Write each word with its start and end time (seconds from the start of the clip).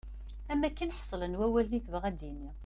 Am 0.51 0.59
wakken 0.63 0.95
ḥeslen 0.97 1.37
wawalen 1.39 1.77
i 1.77 1.81
tebɣa 1.85 2.05
ad 2.09 2.15
d-tini. 2.17 2.51